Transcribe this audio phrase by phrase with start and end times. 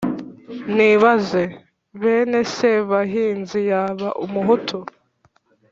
[0.75, 1.43] nibaze!
[2.01, 4.77] bene sebahinzi yaba umuhutu,